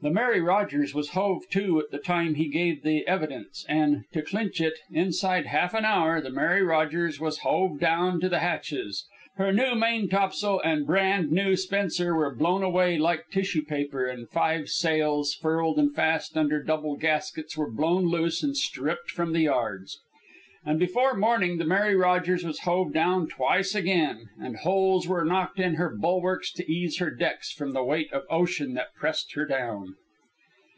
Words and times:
The 0.00 0.10
Mary 0.10 0.40
Rogers 0.40 0.94
was 0.94 1.08
hove 1.08 1.48
to 1.50 1.80
at 1.80 1.90
the 1.90 1.98
time 1.98 2.36
he 2.36 2.46
gave 2.46 2.84
the 2.84 3.04
evidence, 3.08 3.66
and, 3.68 4.04
to 4.12 4.22
clinch 4.22 4.60
it, 4.60 4.74
inside 4.92 5.46
half 5.46 5.74
an 5.74 5.84
hour 5.84 6.20
the 6.20 6.30
Mary 6.30 6.62
Rogers 6.62 7.18
was 7.18 7.38
hove 7.40 7.80
down 7.80 8.20
to 8.20 8.28
the 8.28 8.38
hatches. 8.38 9.08
Her 9.38 9.52
new 9.52 9.74
maintopsail 9.74 10.60
and 10.62 10.86
brand 10.86 11.32
new 11.32 11.56
spencer 11.56 12.14
were 12.14 12.32
blown 12.32 12.62
away 12.62 12.96
like 12.96 13.28
tissue 13.32 13.64
paper; 13.64 14.06
and 14.06 14.28
five 14.30 14.68
sails, 14.68 15.34
furled 15.34 15.80
and 15.80 15.92
fast 15.92 16.36
under 16.36 16.62
double 16.62 16.94
gaskets, 16.94 17.56
were 17.56 17.68
blown 17.68 18.04
loose 18.04 18.40
and 18.44 18.56
stripped 18.56 19.10
from 19.10 19.32
the 19.32 19.40
yards. 19.42 19.98
And 20.66 20.78
before 20.80 21.14
morning 21.14 21.56
the 21.56 21.64
Mary 21.64 21.94
Rogers 21.96 22.44
was 22.44 22.58
hove 22.60 22.92
down 22.92 23.28
twice 23.28 23.74
again, 23.76 24.28
and 24.38 24.56
holes 24.56 25.06
were 25.08 25.24
knocked 25.24 25.58
in 25.60 25.76
her 25.76 25.88
bulwarks 25.88 26.52
to 26.54 26.70
ease 26.70 26.98
her 26.98 27.10
decks 27.12 27.50
from 27.52 27.72
the 27.72 27.84
weight 27.84 28.12
of 28.12 28.24
ocean 28.28 28.74
that 28.74 28.92
pressed 28.94 29.32
her 29.34 29.46
down. 29.46 29.94